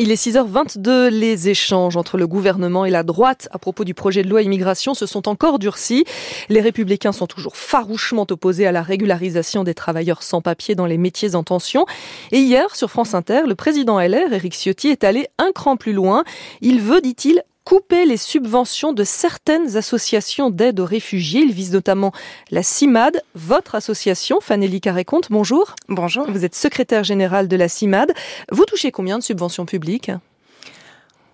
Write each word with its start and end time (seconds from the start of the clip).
Il 0.00 0.12
est 0.12 0.26
6h22. 0.26 1.08
Les 1.08 1.48
échanges 1.48 1.96
entre 1.96 2.18
le 2.18 2.28
gouvernement 2.28 2.84
et 2.84 2.90
la 2.90 3.02
droite 3.02 3.48
à 3.50 3.58
propos 3.58 3.82
du 3.82 3.94
projet 3.94 4.22
de 4.22 4.28
loi 4.28 4.42
immigration 4.42 4.94
se 4.94 5.06
sont 5.06 5.26
encore 5.28 5.58
durcis. 5.58 6.04
Les 6.48 6.60
républicains 6.60 7.10
sont 7.10 7.26
toujours 7.26 7.56
farouchement 7.56 8.24
opposés 8.30 8.64
à 8.64 8.70
la 8.70 8.82
régularisation 8.82 9.64
des 9.64 9.74
travailleurs 9.74 10.22
sans 10.22 10.40
papier 10.40 10.76
dans 10.76 10.86
les 10.86 10.98
métiers 10.98 11.34
en 11.34 11.42
tension. 11.42 11.84
Et 12.30 12.38
hier, 12.38 12.76
sur 12.76 12.92
France 12.92 13.12
Inter, 13.12 13.42
le 13.48 13.56
président 13.56 13.98
LR, 13.98 14.32
Éric 14.32 14.54
Ciotti, 14.54 14.86
est 14.86 15.02
allé 15.02 15.26
un 15.36 15.50
cran 15.52 15.76
plus 15.76 15.92
loin. 15.92 16.22
Il 16.60 16.80
veut, 16.80 17.00
dit-il, 17.00 17.42
couper 17.68 18.06
les 18.06 18.16
subventions 18.16 18.94
de 18.94 19.04
certaines 19.04 19.76
associations 19.76 20.48
d'aide 20.48 20.80
aux 20.80 20.86
réfugiés. 20.86 21.42
Il 21.42 21.52
vise 21.52 21.70
notamment 21.70 22.12
la 22.50 22.62
CIMAD, 22.62 23.22
votre 23.34 23.74
association. 23.74 24.40
Fanélie 24.40 24.80
Carré-Comte, 24.80 25.26
bonjour. 25.28 25.74
Bonjour. 25.90 26.24
Vous 26.30 26.46
êtes 26.46 26.54
secrétaire 26.54 27.04
générale 27.04 27.46
de 27.46 27.56
la 27.56 27.68
CIMAD. 27.68 28.14
Vous 28.50 28.64
touchez 28.64 28.90
combien 28.90 29.18
de 29.18 29.22
subventions 29.22 29.66
publiques? 29.66 30.10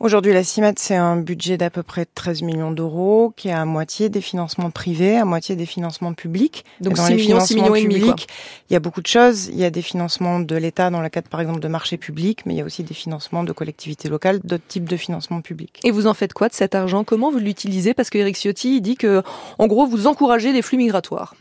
Aujourd'hui, 0.05 0.34
la 0.34 0.45
CIMAD, 0.45 0.79
c'est 0.79 0.96
un 0.96 1.17
budget 1.17 1.57
d'à 1.57 1.71
peu 1.71 1.82
près 1.82 2.04
13 2.04 2.43
millions 2.43 2.71
d'euros, 2.71 3.32
qui 3.39 3.49
est 3.49 3.53
à 3.53 3.64
moitié 3.64 4.11
des 4.11 4.21
financements 4.21 4.71
privés, 4.71 5.17
à 5.17 5.25
moitié 5.25 5.57
des 5.57 5.64
financements 5.64 6.13
publics. 6.13 6.67
Donc 6.82 6.96
dans 6.96 7.07
6 7.07 7.08
les 7.08 7.14
millions, 7.14 7.40
financements 7.40 7.75
6 7.75 7.86
millions 7.86 7.89
publics, 7.89 8.29
il 8.68 8.75
y 8.75 8.77
a 8.77 8.80
beaucoup 8.80 9.00
de 9.00 9.07
choses. 9.07 9.46
Il 9.46 9.57
y 9.57 9.64
a 9.64 9.71
des 9.71 9.80
financements 9.80 10.40
de 10.40 10.57
l'État 10.57 10.90
dans 10.90 11.00
le 11.00 11.08
cadre, 11.08 11.30
par 11.30 11.40
exemple, 11.40 11.61
de 11.61 11.68
marchés 11.68 11.96
publics, 11.96 12.44
mais 12.44 12.53
il 12.53 12.58
y 12.58 12.61
a 12.61 12.67
aussi 12.67 12.82
des 12.82 12.93
financements 12.93 13.44
de 13.44 13.53
collectivités 13.53 14.11
locales, 14.11 14.40
d'autres 14.44 14.67
types 14.68 14.90
de 14.90 14.99
financements 14.99 15.40
publics. 15.40 15.80
Et 15.85 15.90
vous 15.90 16.07
en 16.07 16.13
faites 16.13 16.35
quoi 16.35 16.50
de 16.50 16.55
cet 16.55 16.75
argent? 16.75 17.02
Comment 17.02 17.30
vous 17.30 17.39
l'utilisez? 17.39 17.94
Parce 17.94 18.11
qu'Éric 18.11 18.36
Ciotti 18.36 18.82
dit 18.82 18.96
que, 18.96 19.22
en 19.58 19.66
gros, 19.66 19.86
vous 19.86 20.07
encouragez 20.07 20.52
les 20.52 20.61
flux 20.61 20.77
migratoires. 20.77 21.35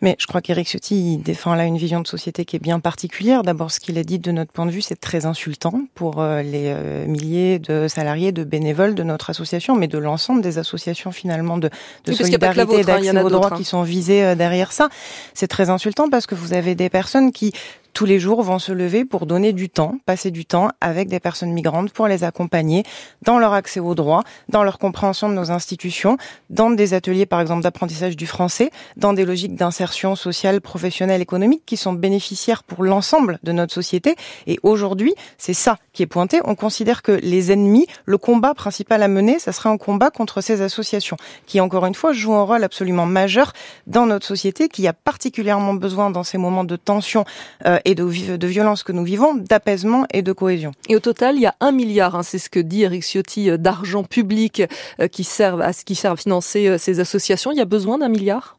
Mais 0.00 0.14
je 0.18 0.26
crois 0.26 0.40
qu'Éric 0.40 0.68
Ciotti 0.68 1.16
défend 1.16 1.54
là 1.54 1.64
une 1.64 1.76
vision 1.76 2.00
de 2.00 2.06
société 2.06 2.44
qui 2.44 2.54
est 2.56 2.60
bien 2.60 2.78
particulière. 2.78 3.42
D'abord, 3.42 3.72
ce 3.72 3.80
qu'il 3.80 3.98
a 3.98 4.04
dit 4.04 4.20
de 4.20 4.30
notre 4.30 4.52
point 4.52 4.64
de 4.64 4.70
vue, 4.70 4.80
c'est 4.80 5.00
très 5.00 5.26
insultant 5.26 5.82
pour 5.94 6.20
euh, 6.20 6.42
les 6.42 6.66
euh, 6.66 7.06
milliers 7.06 7.58
de 7.58 7.88
salariés, 7.88 8.30
de 8.30 8.44
bénévoles 8.44 8.94
de 8.94 9.02
notre 9.02 9.30
association, 9.30 9.74
mais 9.74 9.88
de 9.88 9.98
l'ensemble 9.98 10.40
des 10.40 10.58
associations 10.58 11.10
finalement 11.10 11.58
de, 11.58 11.68
de 12.04 12.12
solidarité 12.12 12.76
et 12.76 12.80
hein, 12.80 12.84
d'accès 12.84 13.22
aux 13.22 13.28
droits 13.28 13.52
hein. 13.52 13.56
qui 13.56 13.64
sont 13.64 13.82
visées 13.82 14.24
euh, 14.24 14.34
derrière 14.36 14.72
ça. 14.72 14.88
C'est 15.34 15.48
très 15.48 15.68
insultant 15.68 16.08
parce 16.08 16.26
que 16.26 16.36
vous 16.36 16.52
avez 16.52 16.76
des 16.76 16.90
personnes 16.90 17.32
qui 17.32 17.52
tous 17.98 18.06
les 18.06 18.20
jours 18.20 18.44
vont 18.44 18.60
se 18.60 18.70
lever 18.70 19.04
pour 19.04 19.26
donner 19.26 19.52
du 19.52 19.68
temps, 19.68 19.98
passer 20.06 20.30
du 20.30 20.46
temps 20.46 20.68
avec 20.80 21.08
des 21.08 21.18
personnes 21.18 21.50
migrantes 21.50 21.90
pour 21.90 22.06
les 22.06 22.22
accompagner 22.22 22.84
dans 23.22 23.40
leur 23.40 23.54
accès 23.54 23.80
aux 23.80 23.96
droits, 23.96 24.22
dans 24.48 24.62
leur 24.62 24.78
compréhension 24.78 25.28
de 25.28 25.34
nos 25.34 25.50
institutions, 25.50 26.16
dans 26.48 26.70
des 26.70 26.94
ateliers 26.94 27.26
par 27.26 27.40
exemple 27.40 27.64
d'apprentissage 27.64 28.16
du 28.16 28.28
français, 28.28 28.70
dans 28.96 29.14
des 29.14 29.24
logiques 29.24 29.56
d'insertion 29.56 30.14
sociale, 30.14 30.60
professionnelle, 30.60 31.20
économique 31.20 31.64
qui 31.66 31.76
sont 31.76 31.92
bénéficiaires 31.92 32.62
pour 32.62 32.84
l'ensemble 32.84 33.40
de 33.42 33.50
notre 33.50 33.74
société. 33.74 34.14
Et 34.46 34.60
aujourd'hui, 34.62 35.12
c'est 35.36 35.52
ça 35.52 35.76
qui 35.92 36.04
est 36.04 36.06
pointé. 36.06 36.40
On 36.44 36.54
considère 36.54 37.02
que 37.02 37.10
les 37.10 37.50
ennemis, 37.50 37.88
le 38.04 38.16
combat 38.16 38.54
principal 38.54 39.02
à 39.02 39.08
mener, 39.08 39.40
ça 39.40 39.50
serait 39.50 39.70
un 39.70 39.76
combat 39.76 40.10
contre 40.10 40.40
ces 40.40 40.62
associations 40.62 41.16
qui, 41.46 41.60
encore 41.60 41.84
une 41.84 41.96
fois, 41.96 42.12
jouent 42.12 42.34
un 42.34 42.44
rôle 42.44 42.62
absolument 42.62 43.06
majeur 43.06 43.52
dans 43.88 44.06
notre 44.06 44.24
société, 44.24 44.68
qui 44.68 44.86
a 44.86 44.92
particulièrement 44.92 45.74
besoin 45.74 46.10
dans 46.10 46.22
ces 46.22 46.38
moments 46.38 46.62
de 46.62 46.76
tension 46.76 47.24
euh, 47.66 47.80
et 47.88 47.94
de, 47.94 48.46
violence 48.46 48.82
que 48.82 48.92
nous 48.92 49.02
vivons, 49.02 49.34
d'apaisement 49.34 50.04
et 50.12 50.20
de 50.20 50.32
cohésion. 50.32 50.72
Et 50.90 50.96
au 50.96 51.00
total, 51.00 51.36
il 51.36 51.40
y 51.40 51.46
a 51.46 51.54
un 51.60 51.72
milliard, 51.72 52.16
hein, 52.16 52.22
c'est 52.22 52.38
ce 52.38 52.50
que 52.50 52.60
dit 52.60 52.82
Eric 52.82 53.02
Ciotti, 53.02 53.48
euh, 53.48 53.56
d'argent 53.56 54.04
public 54.04 54.62
euh, 55.00 55.08
qui 55.08 55.24
servent 55.24 55.62
à, 55.62 55.72
qui 55.72 55.94
servent 55.94 56.18
à 56.18 56.22
financer 56.22 56.68
euh, 56.68 56.76
ces 56.76 57.00
associations. 57.00 57.50
Il 57.50 57.56
y 57.56 57.62
a 57.62 57.64
besoin 57.64 57.96
d'un 57.96 58.10
milliard? 58.10 58.57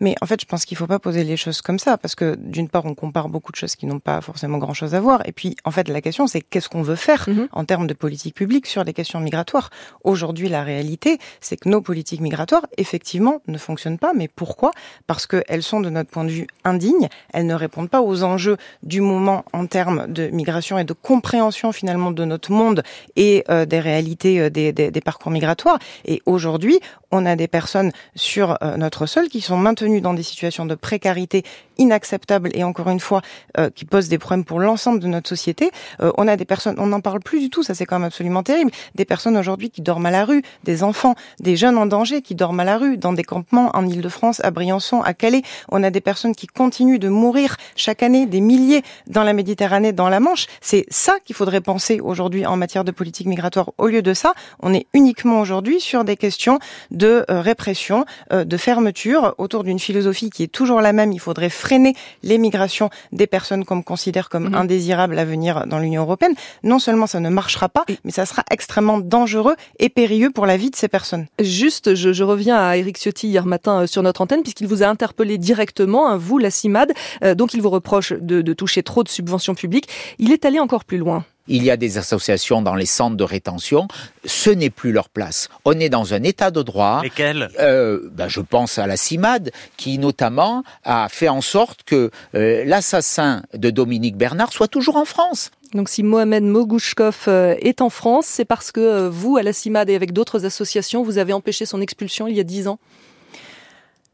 Mais 0.00 0.14
en 0.20 0.26
fait, 0.26 0.40
je 0.40 0.46
pense 0.46 0.64
qu'il 0.64 0.76
faut 0.76 0.86
pas 0.86 0.98
poser 0.98 1.24
les 1.24 1.36
choses 1.36 1.60
comme 1.60 1.78
ça, 1.78 1.96
parce 1.98 2.14
que 2.14 2.36
d'une 2.36 2.68
part, 2.68 2.84
on 2.84 2.94
compare 2.94 3.28
beaucoup 3.28 3.52
de 3.52 3.56
choses 3.56 3.76
qui 3.76 3.86
n'ont 3.86 4.00
pas 4.00 4.20
forcément 4.20 4.58
grand-chose 4.58 4.94
à 4.94 5.00
voir, 5.00 5.22
et 5.26 5.32
puis 5.32 5.56
en 5.64 5.70
fait, 5.70 5.88
la 5.88 6.00
question, 6.00 6.26
c'est 6.26 6.40
qu'est-ce 6.40 6.68
qu'on 6.68 6.82
veut 6.82 6.96
faire 6.96 7.24
mhm. 7.28 7.48
en 7.52 7.64
termes 7.64 7.86
de 7.86 7.94
politique 7.94 8.34
publique 8.34 8.66
sur 8.66 8.84
les 8.84 8.92
questions 8.92 9.20
migratoires? 9.20 9.70
Aujourd'hui, 10.04 10.48
la 10.48 10.62
réalité, 10.62 11.18
c'est 11.40 11.56
que 11.56 11.68
nos 11.68 11.80
politiques 11.80 12.20
migratoires, 12.20 12.66
effectivement, 12.76 13.40
ne 13.46 13.58
fonctionnent 13.58 13.98
pas. 13.98 14.12
Mais 14.14 14.28
pourquoi? 14.28 14.72
Parce 15.06 15.26
qu'elles 15.26 15.62
sont, 15.62 15.80
de 15.80 15.90
notre 15.90 16.10
point 16.10 16.24
de 16.24 16.30
vue, 16.30 16.46
indignes. 16.64 17.08
Elles 17.32 17.46
ne 17.46 17.54
répondent 17.54 17.90
pas 17.90 18.02
aux 18.02 18.22
enjeux 18.22 18.56
du 18.82 19.00
moment 19.00 19.44
en 19.52 19.66
termes 19.66 20.06
de 20.12 20.28
migration 20.28 20.78
et 20.78 20.84
de 20.84 20.92
compréhension 20.92 21.72
finalement 21.72 22.10
de 22.10 22.24
notre 22.24 22.52
monde 22.52 22.82
et 23.16 23.44
euh, 23.50 23.64
des 23.66 23.80
réalités 23.80 24.40
euh, 24.40 24.50
des, 24.50 24.72
des, 24.72 24.90
des, 24.90 25.00
parcours 25.00 25.30
migratoires. 25.30 25.78
Et 26.04 26.22
aujourd'hui, 26.26 26.80
on 27.10 27.26
a 27.26 27.36
des 27.36 27.48
personnes 27.48 27.92
sur 28.14 28.58
euh, 28.62 28.76
notre 28.76 29.06
sol 29.06 29.28
qui 29.28 29.40
sont 29.40 29.56
maintenues 29.56 29.85
dans 30.00 30.14
des 30.14 30.22
situations 30.22 30.66
de 30.66 30.74
précarité 30.74 31.44
inacceptables 31.78 32.50
et 32.54 32.64
encore 32.64 32.88
une 32.88 33.00
fois 33.00 33.22
euh, 33.58 33.70
qui 33.70 33.84
posent 33.84 34.08
des 34.08 34.18
problèmes 34.18 34.44
pour 34.44 34.60
l'ensemble 34.60 35.00
de 35.00 35.06
notre 35.06 35.28
société. 35.28 35.70
Euh, 36.00 36.12
on 36.16 36.28
a 36.28 36.36
des 36.36 36.44
personnes, 36.44 36.76
on 36.78 36.86
n'en 36.86 37.00
parle 37.00 37.20
plus 37.20 37.40
du 37.40 37.50
tout, 37.50 37.62
ça 37.62 37.74
c'est 37.74 37.86
quand 37.86 37.98
même 37.98 38.06
absolument 38.06 38.42
terrible. 38.42 38.70
Des 38.94 39.04
personnes 39.04 39.36
aujourd'hui 39.36 39.70
qui 39.70 39.82
dorment 39.82 40.06
à 40.06 40.10
la 40.10 40.24
rue, 40.24 40.42
des 40.64 40.82
enfants, 40.82 41.14
des 41.40 41.56
jeunes 41.56 41.78
en 41.78 41.86
danger 41.86 42.22
qui 42.22 42.34
dorment 42.34 42.60
à 42.60 42.64
la 42.64 42.78
rue, 42.78 42.96
dans 42.96 43.12
des 43.12 43.24
campements 43.24 43.70
en 43.74 43.86
Ile-de-France, 43.86 44.40
à 44.44 44.50
Briançon, 44.50 45.02
à 45.02 45.14
Calais. 45.14 45.42
On 45.70 45.82
a 45.82 45.90
des 45.90 46.00
personnes 46.00 46.34
qui 46.34 46.46
continuent 46.46 46.98
de 46.98 47.08
mourir 47.08 47.56
chaque 47.76 48.02
année, 48.02 48.26
des 48.26 48.40
milliers 48.40 48.82
dans 49.06 49.22
la 49.22 49.32
Méditerranée, 49.32 49.92
dans 49.92 50.08
la 50.08 50.20
Manche. 50.20 50.46
C'est 50.60 50.86
ça 50.88 51.18
qu'il 51.24 51.36
faudrait 51.36 51.60
penser 51.60 52.00
aujourd'hui 52.00 52.46
en 52.46 52.56
matière 52.56 52.84
de 52.84 52.90
politique 52.90 53.26
migratoire. 53.26 53.72
Au 53.78 53.86
lieu 53.86 54.02
de 54.02 54.14
ça, 54.14 54.34
on 54.60 54.72
est 54.72 54.86
uniquement 54.94 55.40
aujourd'hui 55.40 55.80
sur 55.80 56.04
des 56.04 56.16
questions 56.16 56.58
de 56.90 57.24
euh, 57.30 57.40
répression, 57.40 58.04
de 58.32 58.56
fermeture 58.56 59.34
autour 59.38 59.64
d'une 59.64 59.75
philosophie 59.78 60.30
qui 60.30 60.42
est 60.42 60.52
toujours 60.52 60.80
la 60.80 60.92
même. 60.92 61.12
Il 61.12 61.20
faudrait 61.20 61.50
freiner 61.50 61.94
l'émigration 62.22 62.90
des 63.12 63.26
personnes 63.26 63.64
qu'on 63.64 63.82
considère 63.82 64.28
comme 64.28 64.48
mhm. 64.48 64.54
indésirables 64.54 65.18
à 65.18 65.24
venir 65.24 65.66
dans 65.66 65.78
l'Union 65.78 66.02
européenne. 66.02 66.34
Non 66.62 66.78
seulement 66.78 67.06
ça 67.06 67.20
ne 67.20 67.28
marchera 67.28 67.68
pas, 67.68 67.84
mais 68.04 68.10
ça 68.10 68.26
sera 68.26 68.42
extrêmement 68.50 68.98
dangereux 68.98 69.56
et 69.78 69.88
périlleux 69.88 70.30
pour 70.30 70.46
la 70.46 70.56
vie 70.56 70.70
de 70.70 70.76
ces 70.76 70.88
personnes. 70.88 71.26
Juste, 71.40 71.94
je, 71.94 72.12
je 72.12 72.24
reviens 72.24 72.56
à 72.56 72.76
Eric 72.76 72.98
Ciotti 72.98 73.28
hier 73.28 73.46
matin 73.46 73.82
euh, 73.82 73.86
sur 73.86 74.02
notre 74.02 74.20
antenne, 74.20 74.42
puisqu'il 74.42 74.66
vous 74.66 74.82
a 74.82 74.86
interpellé 74.86 75.38
directement, 75.38 76.08
hein, 76.08 76.16
vous, 76.16 76.38
la 76.38 76.50
CIMAD, 76.50 76.92
euh, 77.22 77.34
donc 77.34 77.54
il 77.54 77.62
vous 77.62 77.70
reproche 77.70 78.12
de, 78.12 78.42
de 78.42 78.52
toucher 78.52 78.82
trop 78.82 79.02
de 79.02 79.08
subventions 79.08 79.54
publiques. 79.54 79.88
Il 80.18 80.32
est 80.32 80.44
allé 80.44 80.58
encore 80.60 80.84
plus 80.84 80.98
loin 80.98 81.24
il 81.48 81.62
y 81.64 81.70
a 81.70 81.76
des 81.76 81.98
associations 81.98 82.62
dans 82.62 82.74
les 82.74 82.86
centres 82.86 83.16
de 83.16 83.24
rétention, 83.24 83.88
ce 84.24 84.50
n'est 84.50 84.70
plus 84.70 84.92
leur 84.92 85.08
place. 85.08 85.48
On 85.64 85.78
est 85.78 85.88
dans 85.88 86.14
un 86.14 86.22
état 86.22 86.50
de 86.50 86.62
droit. 86.62 87.00
Lesquels? 87.02 87.48
Euh, 87.58 88.08
ben 88.12 88.28
Je 88.28 88.40
pense 88.40 88.78
à 88.78 88.86
la 88.86 88.96
CIMAD, 88.96 89.52
qui 89.76 89.98
notamment 89.98 90.62
a 90.84 91.08
fait 91.08 91.28
en 91.28 91.40
sorte 91.40 91.82
que 91.84 92.10
euh, 92.34 92.64
l'assassin 92.64 93.42
de 93.54 93.70
Dominique 93.70 94.16
Bernard 94.16 94.52
soit 94.52 94.68
toujours 94.68 94.96
en 94.96 95.04
France. 95.04 95.50
Donc 95.74 95.88
si 95.88 96.02
Mohamed 96.02 96.44
Mogouchkov 96.44 97.24
euh, 97.28 97.54
est 97.60 97.80
en 97.80 97.90
France, 97.90 98.26
c'est 98.26 98.44
parce 98.44 98.72
que 98.72 98.80
euh, 98.80 99.10
vous, 99.10 99.36
à 99.36 99.42
la 99.42 99.52
CIMAD 99.52 99.90
et 99.90 99.94
avec 99.94 100.12
d'autres 100.12 100.44
associations, 100.44 101.02
vous 101.02 101.18
avez 101.18 101.32
empêché 101.32 101.66
son 101.66 101.80
expulsion 101.80 102.26
il 102.26 102.36
y 102.36 102.40
a 102.40 102.44
dix 102.44 102.68
ans? 102.68 102.78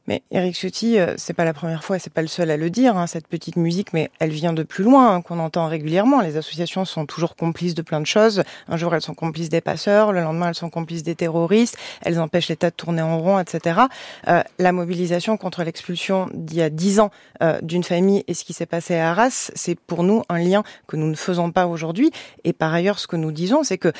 Mais 0.07 0.23
Eric 0.31 0.57
Ciotti, 0.57 0.99
euh, 0.99 1.15
c'est 1.17 1.33
pas 1.33 1.45
la 1.45 1.55
première 1.55 1.85
fois, 1.85 1.99
c'est 1.99 2.13
pas 2.13 2.23
le 2.23 2.29
seul 2.29 2.51
à 2.51 2.57
le 2.57 2.71
dire, 2.71 2.97
hein, 2.97 3.07
cette 3.07 3.29
petite 3.29 3.57
musique, 3.57 3.93
mais 3.93 4.11
elle 4.19 4.31
vient 4.31 4.53
de 4.53 4.63
plus 4.63 4.83
loin, 4.83 5.15
hein, 5.15 5.23
qu'on 5.23 5.39
entend 5.39 5.69
régulièrement. 5.69 6.21
Les 6.21 6.37
associations 6.37 6.85
sont 6.85 7.07
toujours 7.07 7.37
complices 7.37 7.75
de 7.75 7.83
plein 7.83 8.01
de 8.01 8.07
choses. 8.07 8.43
Un 8.69 8.77
jour, 8.77 8.95
elles 8.95 9.03
sont 9.03 9.15
complices 9.15 9.49
des 9.49 9.61
passeurs, 9.61 10.13
le 10.13 10.21
lendemain, 10.21 10.49
elles 10.49 10.55
sont 10.55 10.71
complices 10.71 11.03
des 11.03 11.15
terroristes, 11.15 11.77
elles 12.03 12.19
empêchent 12.19 12.49
l'État 12.49 12.71
de 12.71 12.75
tourner 12.75 13.03
en 13.03 13.19
rond, 13.19 13.39
etc. 13.39 13.81
Euh, 14.29 14.43
la 14.59 14.73
mobilisation 14.73 15.37
contre 15.37 15.63
l'expulsion 15.63 16.29
d'il 16.34 16.59
y 16.59 16.63
a 16.63 16.71
dix 16.71 16.99
ans 16.99 17.11
euh, 17.43 17.61
d'une 17.63 17.84
famille 17.84 18.25
et 18.27 18.34
ce 18.34 18.45
qui 18.45 18.53
s'est 18.53 18.67
passé 18.67 18.97
à 18.97 19.11
Arras, 19.11 19.51
c'est 19.55 19.79
pour 19.79 20.03
nous 20.03 20.23
un 20.29 20.39
lien 20.39 20.65
que 20.89 20.97
nous 20.97 21.07
ne 21.07 21.15
faisons 21.15 21.53
pas 21.53 21.67
aujourd'hui. 21.67 22.11
Et 22.45 22.53
par 22.53 22.73
ailleurs, 22.75 22.99
ce 22.99 23.07
que 23.07 23.17
nous 23.17 23.33
disons, 23.33 23.63
c'est 23.63 23.79
que 23.79 23.93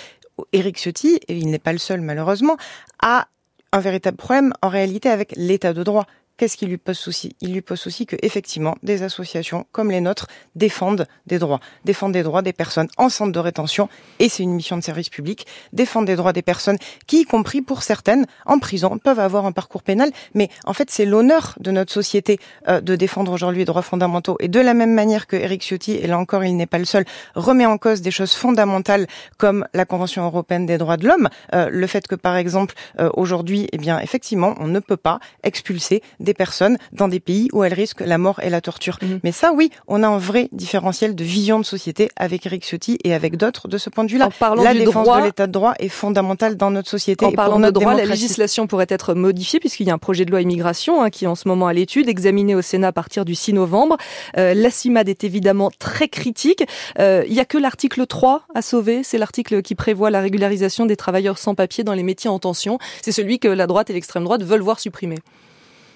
Eric 0.53 0.79
Ciotti, 0.79 1.21
et 1.29 1.37
il 1.37 1.49
n'est 1.51 1.59
pas 1.59 1.73
le 1.73 1.79
seul 1.79 2.01
malheureusement, 2.01 2.57
a 3.01 3.29
un 3.73 3.81
véritable 3.81 4.17
problème 4.17 4.53
en 4.63 4.69
réalité 4.69 5.09
avec 5.09 5.33
l'état 5.37 5.73
de 5.73 5.83
droit. 5.83 6.07
Qu'est-ce 6.43 6.57
qui 6.57 6.67
lui 6.67 6.77
pose 6.77 6.99
souci? 6.99 7.37
Il 7.41 7.53
lui 7.53 7.61
pose 7.61 7.79
souci 7.79 8.05
que 8.05 8.17
effectivement 8.21 8.75
des 8.83 9.05
associations 9.05 9.65
comme 9.71 9.93
les 9.93 10.01
nôtres 10.01 10.27
défendent 10.57 11.07
des 11.29 11.39
droits, 11.39 11.61
défendent 11.85 12.11
des 12.11 12.25
droits 12.25 12.43
des 12.43 12.53
personnes 12.53 12.89
en 12.97 13.11
centre 13.11 13.31
de 13.31 13.39
rétention 13.39 13.89
et 14.19 14.29
c'est 14.29 14.43
une 14.43 14.55
mission 14.55 14.77
de 14.77 14.83
service 14.83 15.09
public, 15.09 15.47
défendent 15.73 16.07
des 16.07 16.17
droits 16.17 16.33
des 16.33 16.43
personnes 16.43 16.79
qui, 17.07 17.21
y 17.21 17.25
compris 17.27 17.63
pour 17.63 17.85
certaines, 17.85 18.27
en 18.45 18.59
prison, 18.59 18.99
peuvent 18.99 19.21
avoir 19.21 19.47
un 19.47 19.53
parcours 19.53 19.85
pénal. 19.85 20.11
Mais 20.35 20.49
en 20.65 20.73
fait, 20.73 20.91
c'est 20.91 21.05
l'honneur 21.05 21.55
de 21.61 21.71
notre 21.71 21.93
société 21.93 22.41
euh, 22.67 22.81
de 22.81 22.97
défendre 22.97 23.31
aujourd'hui 23.31 23.61
les 23.61 23.65
droits 23.65 23.83
fondamentaux. 23.83 24.37
Et 24.41 24.49
de 24.49 24.59
la 24.59 24.75
même 24.75 24.95
manière 24.95 25.29
que 25.29 25.37
Eric 25.37 25.63
Ciotti, 25.63 25.93
et 25.93 26.09
là 26.09 26.19
encore, 26.19 26.43
il 26.43 26.57
n'est 26.57 26.67
pas 26.67 26.81
le 26.81 26.87
seul, 26.87 27.05
remet 27.37 27.67
en 27.67 27.79
cause 27.79 28.01
des 28.01 28.11
choses 28.11 28.33
fondamentales 28.33 29.07
comme 29.39 29.65
la 29.75 29.85
Convention 29.85 30.25
européenne 30.25 30.67
des 30.67 30.79
droits 30.79 30.97
de 30.97 31.07
l'homme, 31.07 31.29
euh, 31.55 31.69
le 31.71 31.87
fait 31.87 32.09
que 32.09 32.17
par 32.17 32.35
exemple 32.35 32.75
euh, 32.99 33.11
aujourd'hui, 33.15 33.69
eh 33.71 33.79
bien 33.79 34.01
effectivement, 34.01 34.57
on 34.59 34.67
ne 34.67 34.81
peut 34.81 34.97
pas 34.97 35.21
expulser 35.45 36.03
des 36.19 36.32
des 36.33 36.35
personnes 36.35 36.79
dans 36.93 37.09
des 37.09 37.21
pays 37.21 37.49
où 37.53 37.63
elles 37.63 37.75
risquent 37.75 38.01
la 38.01 38.17
mort 38.17 38.41
et 38.43 38.49
la 38.49 38.63
torture. 38.63 38.99
Mhm. 39.03 39.21
Mais 39.23 39.33
ça, 39.33 39.53
oui, 39.53 39.71
on 39.87 40.03
a 40.03 40.09
un 40.09 40.19
vrai 40.19 40.49
différentiel 40.53 41.15
de 41.15 41.25
vision 41.25 41.61
de 41.61 41.65
société 41.65 42.09
avec 42.17 42.47
Eric 42.47 42.65
Ciotti 42.65 42.99
et 43.05 43.13
avec 43.13 43.37
d'autres 43.37 43.69
de 43.69 43.77
ce 43.77 43.91
point 43.91 44.05
de 44.05 44.11
vue-là. 44.11 44.31
La 44.63 44.73
défense 44.73 45.07
de 45.07 45.25
l'état 45.25 45.47
de 45.47 45.53
droit 45.53 45.75
est 45.79 45.91
fondamentale 45.91 46.57
dans 46.57 46.71
notre 46.71 46.89
société. 46.89 47.27
En 47.27 47.33
parlant 47.33 47.61
de 47.61 47.71
droit, 47.71 47.95
la 47.95 48.07
législation 48.07 48.67
pourrait 48.67 48.87
être 48.89 49.15
modifiée 49.15 49.61
puisqu'il 49.61 49.87
y 49.87 49.91
a 49.91 49.95
un 49.95 49.99
projet 49.99 50.25
de 50.25 50.31
loi 50.31 50.41
immigration 50.41 51.03
hein, 51.03 51.11
qui 51.11 51.25
est 51.25 51.29
en 51.29 51.35
ce 51.35 51.47
moment 51.49 51.67
à 51.67 51.73
l'étude, 51.75 52.09
examiné 52.09 52.55
au 52.55 52.63
Sénat 52.63 52.89
à 52.89 52.93
partir 52.93 53.25
du 53.25 53.35
6 53.35 53.53
novembre. 53.53 53.97
Euh, 54.39 54.55
la 54.55 54.71
CIMAD 54.71 55.09
est 55.09 55.25
évidemment 55.25 55.71
très 55.79 56.09
critique. 56.09 56.65
Euh, 56.99 57.25
il 57.27 57.35
n'y 57.35 57.41
a 57.41 57.45
que 57.45 57.59
l'article 57.59 58.07
3 58.07 58.47
à 58.55 58.63
sauver. 58.63 59.03
C'est 59.03 59.19
l'article 59.19 59.61
qui 59.61 59.75
prévoit 59.75 60.11
la 60.11 60.21
régularisation 60.21 60.87
des 60.87 60.97
travailleurs 60.97 61.39
sans 61.39 61.55
papier 61.55 61.85
dans 61.85 61.95
les 61.95 62.03
métiers 62.03 62.31
en 62.31 62.39
tension. 62.39 62.79
C'est 63.03 63.13
celui 63.13 63.39
que 63.39 63.49
la 63.49 63.67
droite 63.67 63.91
et 63.91 63.93
l'extrême 63.93 64.25
droite 64.25 64.43
veulent 64.43 64.63
voir 64.63 64.81
supprimer. 64.81 65.19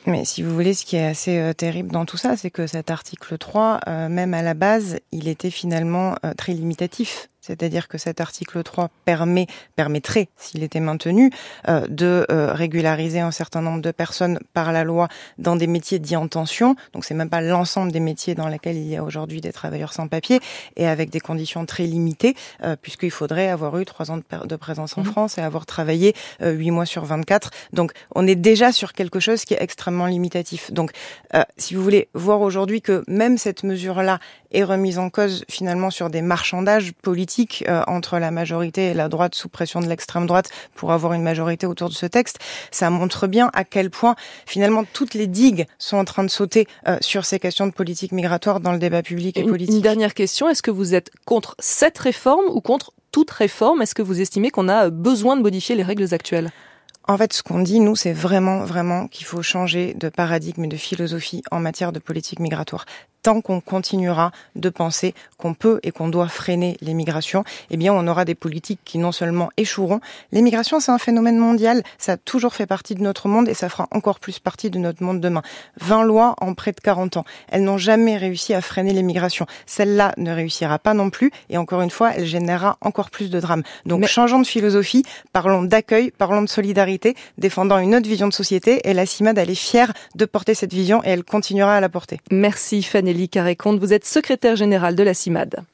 Mais 0.06 0.24
si 0.24 0.42
vous 0.42 0.54
voulez, 0.54 0.72
ce 0.72 0.84
qui 0.84 0.96
est 0.96 1.04
assez 1.04 1.38
euh, 1.38 1.52
terrible 1.52 1.90
dans 1.90 2.06
tout 2.06 2.16
ça, 2.16 2.36
c'est 2.36 2.50
que 2.50 2.68
cet 2.68 2.90
article 2.92 3.36
3, 3.38 3.80
euh, 3.88 4.08
même 4.08 4.34
à 4.34 4.42
la 4.42 4.54
base, 4.54 5.00
il 5.10 5.26
était 5.26 5.50
finalement 5.50 6.14
euh, 6.24 6.32
très 6.34 6.52
limitatif. 6.52 7.28
C'est-à-dire 7.46 7.86
que 7.86 7.96
cet 7.96 8.20
article 8.20 8.62
3 8.62 8.90
permet, 9.04 9.46
permettrait, 9.76 10.28
s'il 10.36 10.64
était 10.64 10.80
maintenu, 10.80 11.30
euh, 11.68 11.86
de 11.88 12.26
euh, 12.30 12.52
régulariser 12.52 13.20
un 13.20 13.30
certain 13.30 13.62
nombre 13.62 13.80
de 13.80 13.92
personnes 13.92 14.40
par 14.52 14.72
la 14.72 14.82
loi 14.82 15.08
dans 15.38 15.54
des 15.54 15.68
métiers 15.68 16.00
dits 16.00 16.16
en 16.16 16.26
tension. 16.26 16.74
Donc 16.92 17.04
c'est 17.04 17.14
même 17.14 17.30
pas 17.30 17.40
l'ensemble 17.40 17.92
des 17.92 18.00
métiers 18.00 18.34
dans 18.34 18.48
lesquels 18.48 18.76
il 18.76 18.88
y 18.88 18.96
a 18.96 19.04
aujourd'hui 19.04 19.40
des 19.40 19.52
travailleurs 19.52 19.92
sans 19.92 20.08
papier 20.08 20.40
et 20.76 20.88
avec 20.88 21.10
des 21.10 21.20
conditions 21.20 21.64
très 21.66 21.84
limitées, 21.84 22.34
euh, 22.64 22.74
puisqu'il 22.80 23.12
faudrait 23.12 23.48
avoir 23.48 23.78
eu 23.78 23.84
trois 23.84 24.10
ans 24.10 24.18
de, 24.18 24.56
présence 24.56 24.98
en 24.98 25.02
mmh. 25.02 25.04
France 25.04 25.38
et 25.38 25.40
avoir 25.40 25.66
travaillé 25.66 26.14
huit 26.40 26.70
mois 26.70 26.86
sur 26.86 27.04
24. 27.04 27.50
Donc 27.72 27.92
on 28.14 28.26
est 28.26 28.34
déjà 28.34 28.72
sur 28.72 28.92
quelque 28.92 29.20
chose 29.20 29.44
qui 29.44 29.54
est 29.54 29.62
extrêmement 29.62 30.06
limitatif. 30.06 30.72
Donc 30.72 30.92
si 31.58 31.74
vous 31.74 31.82
voulez 31.82 32.08
voir 32.14 32.40
aujourd'hui 32.40 32.80
que 32.80 33.04
même 33.06 33.38
cette 33.38 33.64
mesure-là 33.64 34.18
est 34.52 34.64
remise 34.64 34.98
en 34.98 35.10
cause 35.10 35.44
finalement 35.48 35.90
sur 35.90 36.10
des 36.10 36.22
marchandages 36.22 36.92
politiques 37.02 37.35
euh, 37.68 37.82
entre 37.86 38.18
la 38.18 38.30
majorité 38.30 38.88
et 38.88 38.94
la 38.94 39.08
droite 39.08 39.34
sous 39.34 39.48
pression 39.48 39.80
de 39.80 39.86
l'extrême 39.86 40.26
droite 40.26 40.50
pour 40.74 40.92
avoir 40.92 41.12
une 41.12 41.22
majorité 41.22 41.66
autour 41.66 41.88
de 41.88 41.94
ce 41.94 42.06
texte, 42.06 42.38
ça 42.70 42.90
montre 42.90 43.26
bien 43.26 43.50
à 43.52 43.64
quel 43.64 43.90
point 43.90 44.16
finalement 44.46 44.84
toutes 44.92 45.14
les 45.14 45.26
digues 45.26 45.66
sont 45.78 45.96
en 45.96 46.04
train 46.04 46.24
de 46.24 46.30
sauter 46.30 46.66
euh, 46.88 46.96
sur 47.00 47.24
ces 47.24 47.38
questions 47.38 47.66
de 47.66 47.72
politique 47.72 48.12
migratoire 48.12 48.60
dans 48.60 48.72
le 48.72 48.78
débat 48.78 49.02
public 49.02 49.36
et 49.36 49.44
politique. 49.44 49.74
Une 49.74 49.82
dernière 49.82 50.14
question, 50.14 50.48
est-ce 50.48 50.62
que 50.62 50.70
vous 50.70 50.94
êtes 50.94 51.10
contre 51.24 51.54
cette 51.58 51.98
réforme 51.98 52.46
ou 52.48 52.60
contre 52.60 52.92
toute 53.12 53.30
réforme? 53.30 53.82
Est-ce 53.82 53.94
que 53.94 54.02
vous 54.02 54.20
estimez 54.20 54.50
qu'on 54.50 54.68
a 54.68 54.90
besoin 54.90 55.36
de 55.36 55.42
modifier 55.42 55.74
les 55.74 55.82
règles 55.82 56.12
actuelles? 56.12 56.50
En 57.08 57.16
fait, 57.16 57.32
ce 57.32 57.42
qu'on 57.42 57.60
dit, 57.60 57.78
nous, 57.78 57.94
c'est 57.94 58.12
vraiment, 58.12 58.64
vraiment 58.64 59.06
qu'il 59.06 59.26
faut 59.26 59.42
changer 59.42 59.94
de 59.94 60.08
paradigme 60.08 60.64
et 60.64 60.68
de 60.68 60.76
philosophie 60.76 61.42
en 61.52 61.60
matière 61.60 61.92
de 61.92 62.00
politique 62.00 62.40
migratoire 62.40 62.84
tant 63.26 63.40
qu'on 63.40 63.60
continuera 63.60 64.30
de 64.54 64.68
penser 64.68 65.12
qu'on 65.36 65.52
peut 65.52 65.80
et 65.82 65.90
qu'on 65.90 66.06
doit 66.06 66.28
freiner 66.28 66.76
l'immigration, 66.80 67.42
eh 67.70 67.76
bien, 67.76 67.92
on 67.92 68.06
aura 68.06 68.24
des 68.24 68.36
politiques 68.36 68.78
qui 68.84 68.98
non 68.98 69.10
seulement 69.10 69.48
échoueront. 69.56 69.98
L'immigration, 70.30 70.78
c'est 70.78 70.92
un 70.92 70.98
phénomène 70.98 71.36
mondial. 71.36 71.82
Ça 71.98 72.12
a 72.12 72.16
toujours 72.18 72.54
fait 72.54 72.66
partie 72.66 72.94
de 72.94 73.02
notre 73.02 73.26
monde 73.26 73.48
et 73.48 73.54
ça 73.54 73.68
fera 73.68 73.88
encore 73.90 74.20
plus 74.20 74.38
partie 74.38 74.70
de 74.70 74.78
notre 74.78 75.02
monde 75.02 75.20
demain. 75.20 75.42
20 75.80 76.04
lois 76.04 76.36
en 76.40 76.54
près 76.54 76.70
de 76.70 76.78
40 76.78 77.16
ans. 77.16 77.24
Elles 77.48 77.64
n'ont 77.64 77.78
jamais 77.78 78.16
réussi 78.16 78.54
à 78.54 78.60
freiner 78.60 78.92
l'immigration. 78.92 79.44
Celle-là 79.66 80.12
ne 80.18 80.30
réussira 80.30 80.78
pas 80.78 80.94
non 80.94 81.10
plus. 81.10 81.32
Et 81.50 81.58
encore 81.58 81.82
une 81.82 81.90
fois, 81.90 82.12
elle 82.14 82.26
générera 82.26 82.78
encore 82.80 83.10
plus 83.10 83.28
de 83.28 83.40
drames. 83.40 83.64
Donc, 83.86 84.06
changeons 84.06 84.38
de 84.38 84.46
philosophie. 84.46 85.02
Parlons 85.32 85.64
d'accueil, 85.64 86.12
parlons 86.16 86.42
de 86.42 86.48
solidarité, 86.48 87.16
défendant 87.38 87.78
une 87.78 87.96
autre 87.96 88.08
vision 88.08 88.28
de 88.28 88.32
société. 88.32 88.88
Et 88.88 88.94
la 88.94 89.04
CIMAD, 89.04 89.36
elle 89.36 89.50
est 89.50 89.56
fière 89.56 89.92
de 90.14 90.26
porter 90.26 90.54
cette 90.54 90.72
vision 90.72 91.02
et 91.02 91.08
elle 91.08 91.24
continuera 91.24 91.74
à 91.74 91.80
la 91.80 91.88
porter. 91.88 92.20
Merci, 92.30 92.84
Fanny. 92.84 93.15
Carré-Comte, 93.24 93.80
vous 93.80 93.92
êtes 93.92 94.04
secrétaire 94.04 94.56
général 94.56 94.94
de 94.94 95.02
la 95.02 95.14
CIMAD. 95.14 95.64